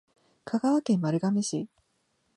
[0.45, 1.69] 香川県丸亀市